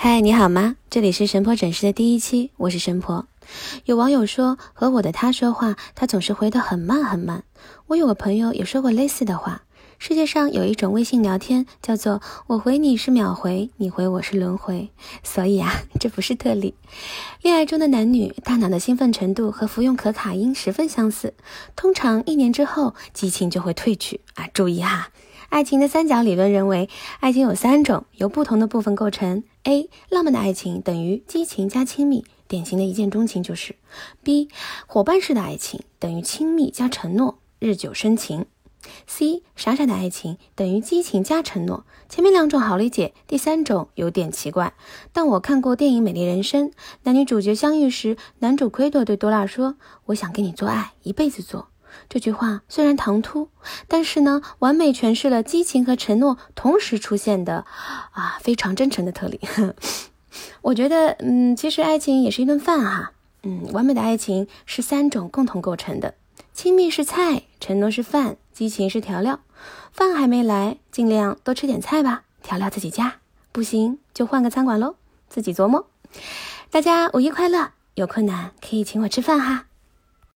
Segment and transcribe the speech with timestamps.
[0.00, 0.76] 嗨，你好吗？
[0.88, 3.26] 这里是神婆诊室的第一期，我是神婆。
[3.84, 7.42] 有网友说和我的他说话，他总是回得很慢很慢。
[7.88, 9.62] 我有个朋友也说过类似的话。
[9.98, 14.88] 世界上有一种微信聊天，叫做我回你是秒回，你回我是轮回。
[15.24, 16.74] 所以啊， 这不是特例。
[17.42, 21.34] 恋爱中的男女大脑的兴奋程度和服用可卡因十分相似，
[21.74, 24.46] 通常一年之后激情就会褪去啊。
[24.54, 25.08] 注意哈。
[25.48, 26.90] 爱情的三角理论认为，
[27.20, 29.42] 爱情有三种，由不同的部分构成。
[29.64, 29.88] A.
[30.10, 33.74] 浪漫的爱情等于激情加亲密，典型的一见钟情就是。
[34.22, 34.48] B.
[34.86, 38.44] 伙伴式的爱情等于亲密加承诺，日久生情。
[39.06, 39.42] C.
[39.56, 41.84] 傻傻的爱情等于激情加承诺。
[42.10, 44.74] 前面两种好理解，第三种有点奇怪。
[45.14, 46.70] 但我看过电影《美丽人生》，
[47.04, 49.76] 男女主角相遇时，男主奎多对多拉说
[50.06, 51.68] ：“我想跟你做爱，一辈子做。”
[52.08, 53.48] 这句话虽然唐突，
[53.86, 57.64] 但是呢，完美诠释了激情和承诺同时出现的
[58.12, 59.40] 啊非常真诚的特例。
[60.62, 63.12] 我觉得，嗯，其实爱情也是一顿饭哈。
[63.42, 66.14] 嗯，完美的爱情是三种共同构成的：
[66.52, 69.40] 亲密是菜，承诺是饭，激情是调料。
[69.92, 73.16] 饭还没来，尽量多吃点菜吧，调料自己加，
[73.52, 74.96] 不行就换个餐馆喽，
[75.28, 75.88] 自己琢磨。
[76.70, 79.67] 大家五一快乐，有困难可以请我吃饭哈。